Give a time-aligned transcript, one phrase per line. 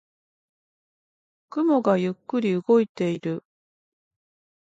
[1.51, 3.43] 雲がゆっくり動いている。